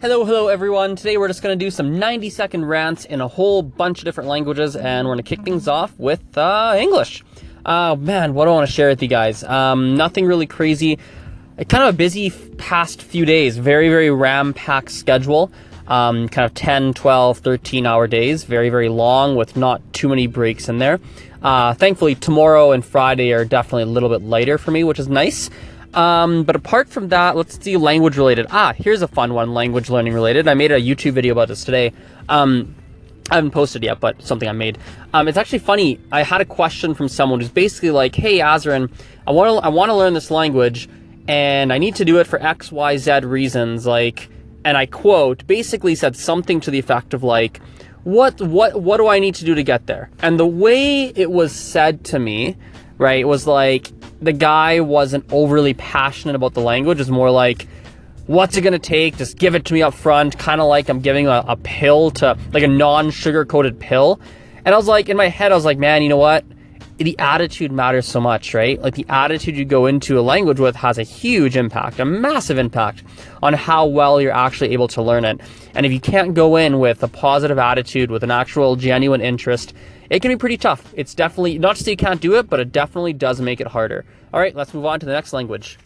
[0.00, 0.94] Hello, hello everyone.
[0.94, 4.04] Today we're just going to do some 90 second rants in a whole bunch of
[4.04, 7.24] different languages and we're going to kick things off with uh, English.
[7.66, 9.42] Uh, man, what do I want to share with you guys?
[9.42, 11.00] Um, nothing really crazy.
[11.68, 13.56] Kind of a busy past few days.
[13.56, 15.50] Very, very ram-packed schedule.
[15.88, 18.44] Um, kind of 10, 12, 13 hour days.
[18.44, 21.00] Very, very long with not too many breaks in there.
[21.42, 25.08] Uh, thankfully, tomorrow and Friday are definitely a little bit lighter for me, which is
[25.08, 25.50] nice.
[25.94, 28.46] Um, but apart from that, let's see language related.
[28.50, 30.46] Ah, here's a fun one, language learning related.
[30.46, 31.92] I made a YouTube video about this today.
[32.28, 32.74] Um,
[33.30, 34.78] I haven't posted yet, but something I made.
[35.12, 36.00] Um, it's actually funny.
[36.10, 38.90] I had a question from someone who's basically like, "Hey, Azren,
[39.26, 40.88] I want to I want to learn this language,
[41.26, 44.28] and I need to do it for X, Y, Z reasons." Like,
[44.64, 47.60] and I quote, basically said something to the effect of like,
[48.04, 51.30] "What what what do I need to do to get there?" And the way it
[51.30, 52.56] was said to me,
[52.96, 57.00] right, was like, the guy wasn't overly passionate about the language.
[57.00, 57.66] It's more like,
[58.26, 59.16] what's it gonna take?
[59.16, 62.10] Just give it to me up front, kind of like I'm giving a, a pill
[62.12, 64.20] to, like a non sugar coated pill.
[64.64, 66.44] And I was like, in my head, I was like, man, you know what?
[66.98, 68.80] The attitude matters so much, right?
[68.82, 72.58] Like the attitude you go into a language with has a huge impact, a massive
[72.58, 73.04] impact
[73.40, 75.40] on how well you're actually able to learn it.
[75.76, 79.74] And if you can't go in with a positive attitude, with an actual genuine interest,
[80.10, 80.92] it can be pretty tough.
[80.96, 83.68] It's definitely, not to say you can't do it, but it definitely does make it
[83.68, 84.04] harder.
[84.32, 85.78] All right, let's move on to the next language.